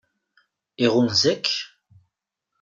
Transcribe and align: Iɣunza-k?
Iɣunza-k? 0.83 1.45